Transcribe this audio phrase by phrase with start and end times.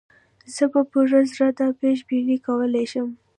[0.55, 3.09] زه په پوره زړه دا پېش بیني کولای شم.